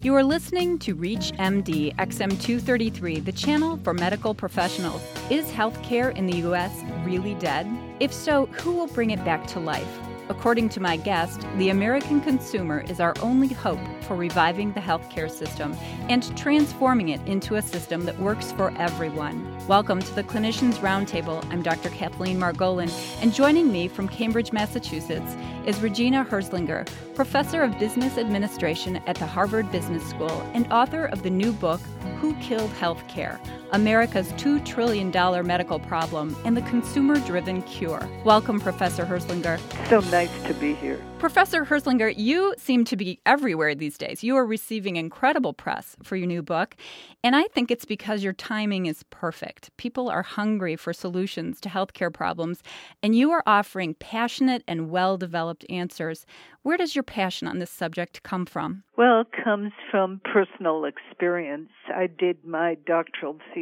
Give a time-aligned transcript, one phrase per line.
[0.00, 5.02] You are listening to Reach MD XM233, the channel for medical professionals.
[5.28, 6.84] Is healthcare in the U.S.
[7.04, 7.66] really dead?
[7.98, 10.07] If so, who will bring it back to life?
[10.30, 15.30] According to my guest, the American consumer is our only hope for reviving the healthcare
[15.30, 15.74] system
[16.10, 19.56] and transforming it into a system that works for everyone.
[19.66, 21.42] Welcome to the Clinicians Roundtable.
[21.50, 21.88] I'm Dr.
[21.88, 25.34] Kathleen Margolin, and joining me from Cambridge, Massachusetts
[25.64, 31.22] is Regina Herzlinger, professor of business administration at the Harvard Business School and author of
[31.22, 31.80] the new book,
[32.20, 33.40] Who Killed Healthcare?
[33.72, 35.10] America's $2 trillion
[35.46, 38.08] medical problem and the consumer driven cure.
[38.24, 39.60] Welcome, Professor Herzlinger.
[39.88, 40.98] So nice to be here.
[41.18, 44.22] Professor Herzlinger, you seem to be everywhere these days.
[44.22, 46.76] You are receiving incredible press for your new book,
[47.24, 49.76] and I think it's because your timing is perfect.
[49.78, 52.62] People are hungry for solutions to healthcare problems,
[53.02, 56.24] and you are offering passionate and well developed answers.
[56.62, 58.84] Where does your passion on this subject come from?
[58.96, 61.70] Well, it comes from personal experience.
[61.92, 63.57] I did my doctoral thesis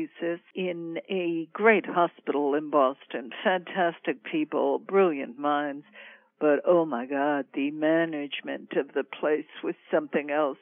[0.55, 3.31] in a great hospital in Boston.
[3.45, 5.85] Fantastic people, brilliant minds
[6.39, 10.59] but oh my God, the management of the place was something else.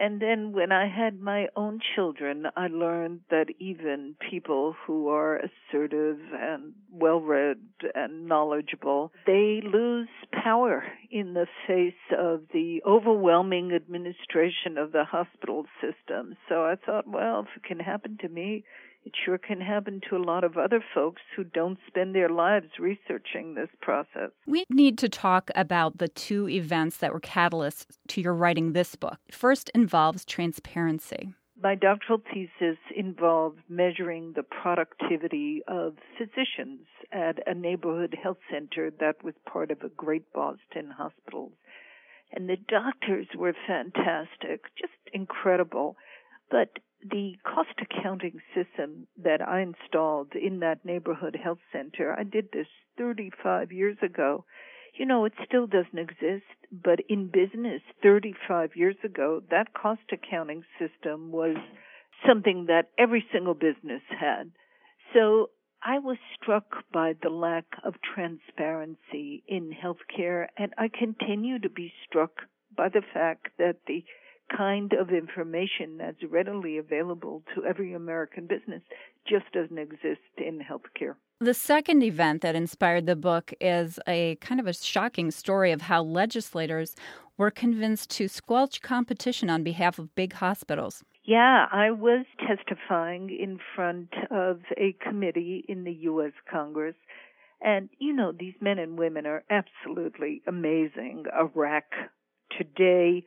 [0.00, 5.40] And then when I had my own children, I learned that even people who are
[5.40, 7.58] assertive and well read
[7.94, 15.66] and knowledgeable, they lose power in the face of the overwhelming administration of the hospital
[15.80, 16.36] system.
[16.48, 18.64] So I thought, well, if it can happen to me,
[19.08, 22.66] it sure can happen to a lot of other folks who don't spend their lives
[22.78, 24.30] researching this process.
[24.46, 28.96] We need to talk about the two events that were catalysts to your writing this
[28.96, 29.16] book.
[29.30, 31.32] First involves transparency.
[31.58, 39.24] My doctoral thesis involved measuring the productivity of physicians at a neighborhood health center that
[39.24, 41.52] was part of a great Boston hospital.
[42.30, 45.96] And the doctors were fantastic, just incredible.
[46.50, 52.48] But the cost accounting system that I installed in that neighborhood health center, I did
[52.52, 54.44] this 35 years ago.
[54.94, 60.64] You know, it still doesn't exist, but in business 35 years ago, that cost accounting
[60.78, 61.56] system was
[62.26, 64.50] something that every single business had.
[65.14, 65.50] So
[65.82, 71.92] I was struck by the lack of transparency in healthcare, and I continue to be
[72.04, 72.42] struck
[72.76, 74.04] by the fact that the
[74.54, 78.82] kind of information that's readily available to every American business
[79.28, 81.14] just doesn't exist in healthcare.
[81.40, 85.82] The second event that inspired the book is a kind of a shocking story of
[85.82, 86.96] how legislators
[87.36, 91.04] were convinced to squelch competition on behalf of big hospitals.
[91.24, 96.32] Yeah, I was testifying in front of a committee in the U.S.
[96.50, 96.96] Congress.
[97.60, 101.24] And, you know, these men and women are absolutely amazing.
[101.38, 101.84] Iraq
[102.56, 103.24] today,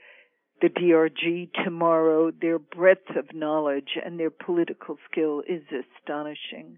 [0.62, 6.78] the DRG tomorrow, their breadth of knowledge and their political skill is astonishing.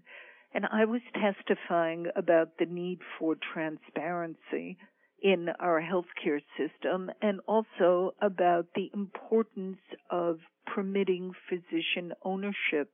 [0.54, 4.78] And I was testifying about the need for transparency
[5.22, 9.78] in our healthcare system and also about the importance
[10.10, 12.90] of permitting physician ownership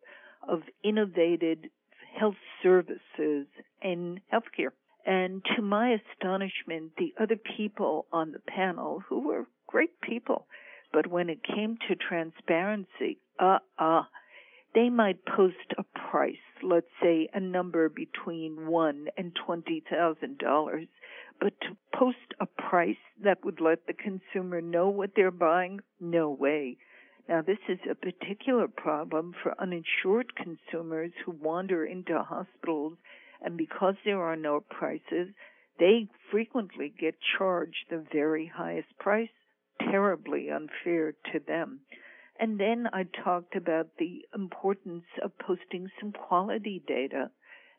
[0.48, 1.58] of innovative
[2.18, 3.46] health services
[3.82, 4.70] in healthcare.
[5.06, 10.46] And to my astonishment, the other people on the panel, who were great people,
[10.92, 14.02] but when it came to transparency, uh uh,
[14.74, 20.86] they might post a price, let's say a number between one and twenty thousand dollars,
[21.40, 26.30] but to post a price that would let the consumer know what they're buying, no
[26.30, 26.76] way.
[27.28, 32.94] Now, this is a particular problem for uninsured consumers who wander into hospitals,
[33.40, 35.28] and because there are no prices,
[35.78, 39.30] they frequently get charged the very highest price
[39.90, 41.80] terribly unfair to them.
[42.38, 47.30] And then I talked about the importance of posting some quality data.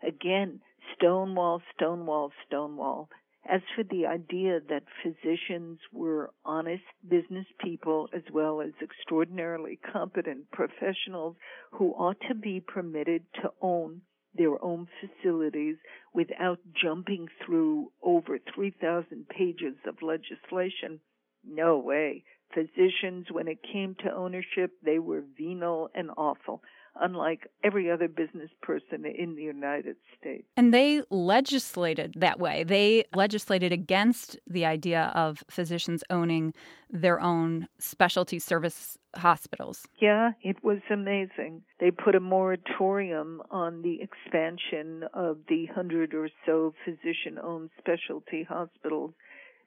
[0.08, 0.62] Again,
[0.96, 3.10] stonewall, stonewall, stonewall.
[3.50, 10.52] As for the idea that physicians were honest business people as well as extraordinarily competent
[10.52, 11.36] professionals
[11.72, 14.02] who ought to be permitted to own
[14.34, 15.76] their own facilities
[16.14, 21.00] without jumping through over 3,000 pages of legislation,
[21.48, 22.24] no way.
[22.54, 26.62] Physicians, when it came to ownership, they were venal and awful,
[27.00, 30.44] unlike every other business person in the United States.
[30.58, 32.66] And they legislated that way.
[32.66, 36.54] They legislated against the idea of physicians owning
[36.90, 39.88] their own specialty service hospitals.
[40.02, 41.62] Yeah, it was amazing.
[41.80, 48.44] They put a moratorium on the expansion of the hundred or so physician owned specialty
[48.44, 49.14] hospitals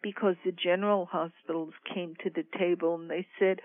[0.04, 3.60] because the general hospitals came to the table and they said,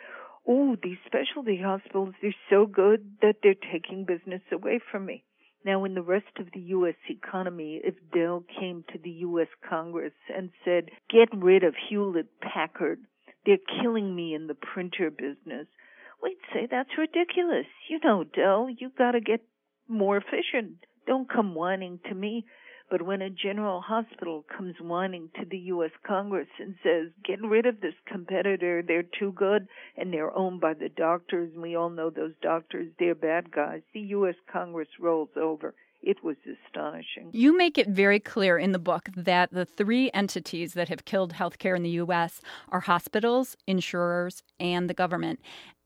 [0.47, 5.23] oh, these specialty hospitals, they're so good that they're taking business away from me.
[5.65, 6.95] Now, in the rest of the U.S.
[7.09, 9.49] economy, if Dell came to the U.S.
[9.69, 12.99] Congress and said, get rid of Hewlett Packard,
[13.45, 15.67] they're killing me in the printer business,
[16.23, 17.65] we'd say that's ridiculous.
[17.89, 19.41] You know, Dell, you've gotta get
[19.89, 20.77] more efficient.
[21.05, 22.45] Don't come whining to me.
[22.89, 25.91] But when a general hospital comes whining to the U.S.
[26.05, 30.73] Congress and says, get rid of this competitor, they're too good, and they're owned by
[30.73, 34.35] the doctors, and we all know those doctors, they're bad guys, the U.S.
[34.51, 35.75] Congress rolls over.
[36.01, 36.37] It was
[36.67, 37.29] astonishing.
[37.33, 41.33] You make it very clear in the book that the three entities that have killed
[41.33, 42.41] healthcare in the U.S.
[42.69, 45.41] are hospitals, insurers, and the government.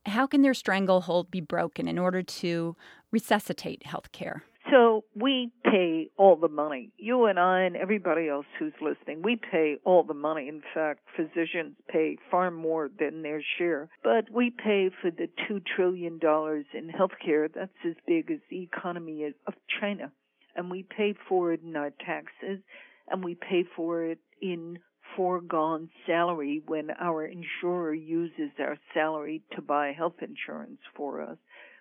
[0.06, 2.76] How can their stranglehold be broken in order to
[3.12, 4.42] resuscitate healthcare?
[4.74, 6.92] So we pay all the money.
[6.98, 10.48] You and I and everybody else who's listening, we pay all the money.
[10.48, 13.90] In fact, physicians pay far more than their share.
[14.04, 17.50] But we pay for the $2 trillion in healthcare.
[17.54, 20.12] That's as big as the economy of China.
[20.56, 22.60] And we pay for it in our taxes
[23.08, 24.80] and we pay for it in
[25.16, 31.38] foregone salary when our insurer uses our salary to buy health insurance for us.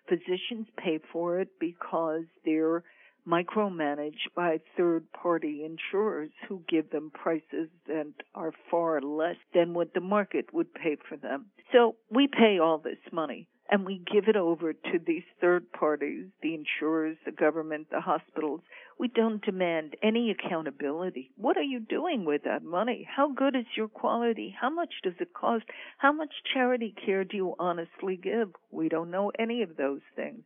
[0.09, 2.83] Physicians pay for it because they're
[3.27, 9.95] micromanaged by third party insurers who give them prices that are far less than what
[9.95, 11.47] the market would pay for them.
[11.73, 16.27] So we pay all this money and we give it over to these third parties,
[16.43, 18.61] the insurers, the government, the hospitals.
[18.99, 21.31] We don't demand any accountability.
[21.37, 23.09] What are you doing with that money?
[23.09, 24.55] How good is your quality?
[24.61, 25.65] How much does it cost?
[25.97, 28.51] How much charity care do you honestly give?
[28.71, 30.43] We don't know any of those things.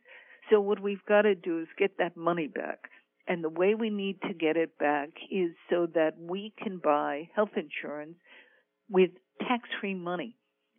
[0.49, 2.89] So what we've got to do is get that money back.
[3.27, 7.29] And the way we need to get it back is so that we can buy
[7.35, 8.15] health insurance
[8.89, 10.37] with tax free money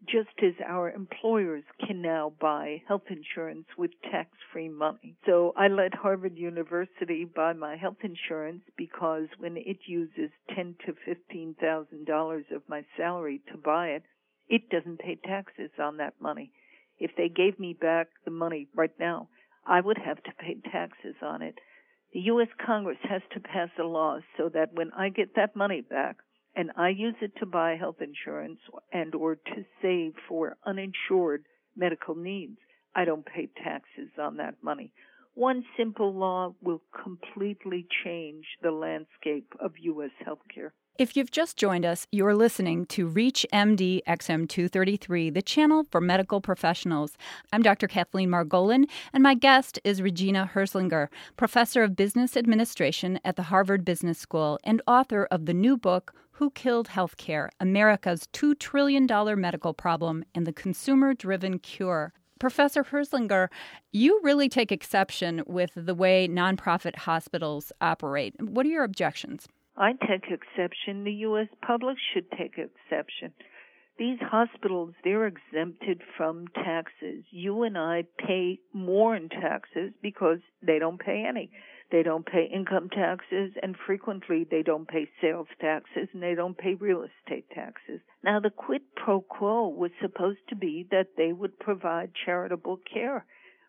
[0.07, 5.15] just as our employers can now buy health insurance with tax free money.
[5.25, 10.93] So I let Harvard University buy my health insurance because when it uses ten to
[11.05, 14.03] fifteen thousand dollars of my salary to buy it,
[14.49, 16.51] it doesn't pay taxes on that money.
[16.99, 19.29] If they gave me back the money right now,
[19.65, 21.55] I would have to pay taxes on it.
[22.13, 25.81] The US Congress has to pass a law so that when I get that money
[25.81, 26.17] back,
[26.57, 28.59] and I use it to buy health insurance
[28.91, 31.45] and or to save for uninsured
[31.75, 32.57] medical needs.
[32.95, 34.91] I don't pay taxes on that money.
[35.35, 40.09] One simple law will completely change the landscape of U.S.
[40.27, 40.71] healthcare.
[40.97, 46.41] If you've just joined us, you're listening to Reach MD XM233, the channel for medical
[46.41, 47.15] professionals.
[47.53, 47.87] I'm Dr.
[47.87, 53.85] Kathleen Margolin, and my guest is Regina Herzlinger, professor of business administration at the Harvard
[53.85, 59.07] Business School and author of the new book, who Killed Healthcare America's $2 Trillion
[59.41, 62.13] Medical Problem and the Consumer Driven Cure.
[62.39, 63.47] Professor Herzlinger,
[63.91, 68.35] you really take exception with the way nonprofit hospitals operate.
[68.39, 69.47] What are your objections?
[69.77, 71.03] I take exception.
[71.05, 71.47] The U.S.
[71.65, 73.33] public should take exception.
[73.97, 77.23] These hospitals, they're exempted from taxes.
[77.31, 81.49] You and I pay more in taxes because they don't pay any.
[81.89, 86.57] They don't pay income taxes, and frequently they don't pay sales taxes, and they don't
[86.57, 88.01] pay real estate taxes.
[88.23, 93.25] Now, the quid pro quo was supposed to be that they would provide charitable care.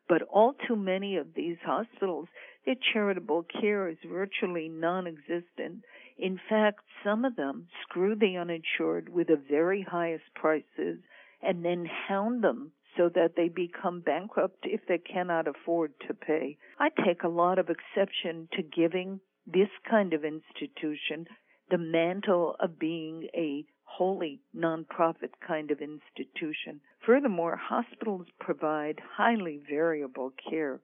[0.09, 2.29] But all too many of these hospitals,
[2.65, 5.85] their charitable care is virtually non existent.
[6.17, 10.99] In fact, some of them screw the uninsured with the very highest prices
[11.41, 16.57] and then hound them so that they become bankrupt if they cannot afford to pay.
[16.79, 21.27] I take a lot of exception to giving this kind of institution
[21.71, 26.81] the mantle of being a wholly nonprofit kind of institution.
[27.05, 30.81] Furthermore, hospitals provide highly variable care.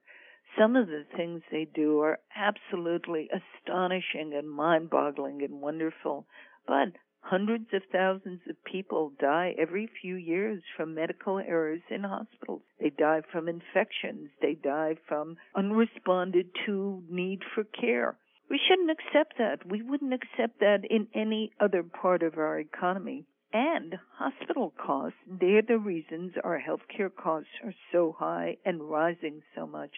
[0.57, 6.27] Some of the things they do are absolutely astonishing and mind boggling and wonderful,
[6.67, 6.89] but
[7.29, 12.61] Hundreds of thousands of people die every few years from medical errors in hospitals.
[12.79, 14.29] They die from infections.
[14.43, 18.15] They die from unresponded to need for care.
[18.47, 19.65] We shouldn't accept that.
[19.65, 23.25] We wouldn't accept that in any other part of our economy.
[23.51, 29.65] And hospital costs, they're the reasons our healthcare costs are so high and rising so
[29.65, 29.95] much.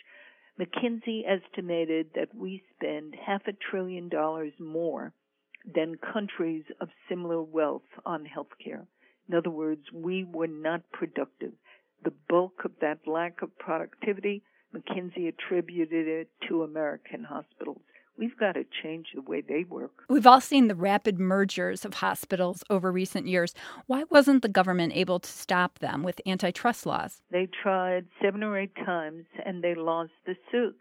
[0.58, 5.12] McKinsey estimated that we spend half a trillion dollars more
[5.74, 8.86] than countries of similar wealth on healthcare.
[9.30, 11.52] In other words, we were not productive.
[12.04, 14.44] The bulk of that lack of productivity,
[14.74, 17.82] McKinsey attributed it to American hospitals.
[18.18, 19.92] We've got to change the way they work.
[20.10, 23.54] We've all seen the rapid mergers of hospitals over recent years.
[23.86, 27.22] Why wasn't the government able to stop them with antitrust laws?
[27.30, 30.80] They tried seven or eight times and they lost the suits.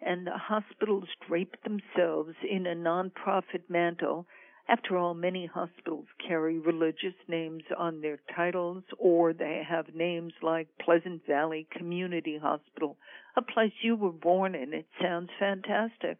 [0.00, 4.26] And the hospitals draped themselves in a nonprofit mantle
[4.68, 10.66] after all, many hospitals carry religious names on their titles, or they have names like
[10.80, 12.96] Pleasant Valley Community Hospital,
[13.36, 14.72] a place you were born in.
[14.72, 16.18] It sounds fantastic.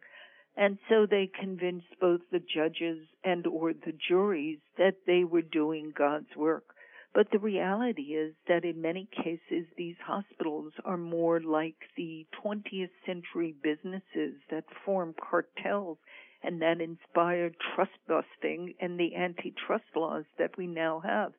[0.55, 5.91] And so they convinced both the judges and or the juries that they were doing
[5.95, 6.73] God's work.
[7.17, 12.91] But the reality is that in many cases, these hospitals are more like the 20th
[13.07, 15.97] century businesses that form cartels
[16.43, 21.33] and that inspired trust busting and the antitrust laws that we now have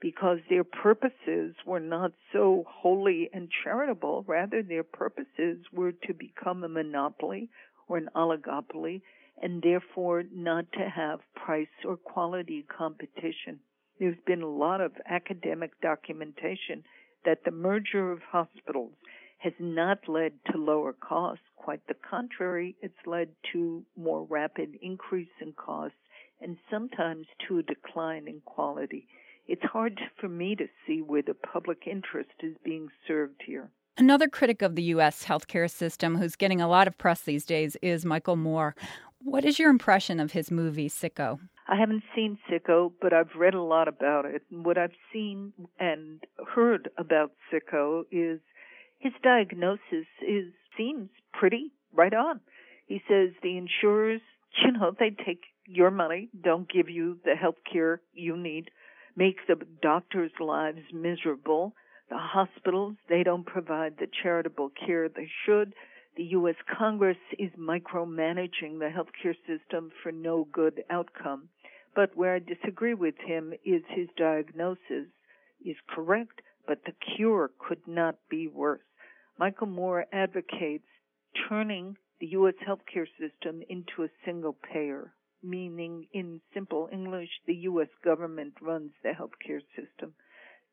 [0.00, 4.24] because their purposes were not so holy and charitable.
[4.28, 7.50] Rather, their purposes were to become a monopoly
[7.88, 9.02] or an oligopoly
[9.42, 13.58] and therefore not to have price or quality competition.
[13.98, 16.84] There's been a lot of academic documentation
[17.24, 18.92] that the merger of hospitals
[19.38, 21.44] has not led to lower costs.
[21.56, 25.96] Quite the contrary, it's led to more rapid increase in costs
[26.40, 29.06] and sometimes to a decline in quality.
[29.46, 33.70] It's hard for me to see where the public interest is being served here.
[33.96, 35.24] Another critic of the U.S.
[35.24, 38.74] healthcare system who's getting a lot of press these days is Michael Moore.
[39.22, 41.38] What is your impression of his movie, Sicko?
[41.74, 44.42] I haven't seen Sicko, but I've read a lot about it.
[44.48, 46.22] What I've seen and
[46.54, 48.38] heard about Sicko is
[49.00, 52.38] his diagnosis is seems pretty right on.
[52.86, 54.20] He says the insurers,
[54.64, 58.70] you know, they take your money, don't give you the health care you need,
[59.16, 61.74] make the doctors' lives miserable.
[62.08, 65.74] The hospitals, they don't provide the charitable care they should.
[66.16, 66.54] The U.S.
[66.78, 71.48] Congress is micromanaging the healthcare system for no good outcome.
[71.94, 75.08] But where I disagree with him is his diagnosis
[75.64, 78.82] is correct, but the cure could not be worse.
[79.38, 80.88] Michael Moore advocates
[81.48, 82.54] turning the U.S.
[82.66, 87.88] healthcare system into a single payer, meaning in simple English, the U.S.
[88.04, 90.14] government runs the healthcare system.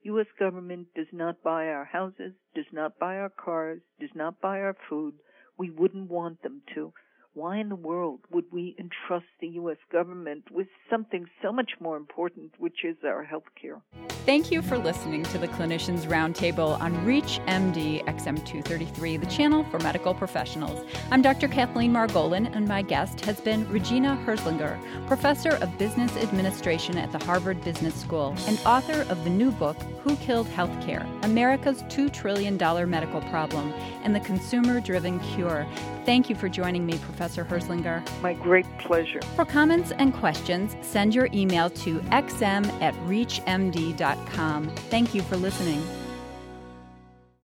[0.04, 0.28] U.S.
[0.40, 4.76] government does not buy our houses, does not buy our cars, does not buy our
[4.90, 5.16] food.
[5.58, 6.94] We wouldn't want them to.
[7.34, 9.78] Why in the world would we entrust the U.S.
[9.90, 13.82] government with something so much more important, which is our health care?
[14.26, 20.14] Thank you for listening to the Clinicians Roundtable on ReachMD XM233, the channel for medical
[20.14, 20.86] professionals.
[21.10, 21.48] I'm Dr.
[21.48, 27.24] Kathleen Margolin, and my guest has been Regina Herzlinger, professor of business administration at the
[27.24, 32.58] Harvard Business School and author of the new book, Who Killed Healthcare America's $2 Trillion
[32.90, 33.72] Medical Problem
[34.04, 35.66] and the Consumer Driven Cure.
[36.06, 38.04] Thank you for joining me, Professor Herzlinger.
[38.22, 39.22] My great pleasure.
[39.36, 44.70] For comments and questions, send your email to xm at reachmd.com.
[44.70, 45.82] Thank you for listening.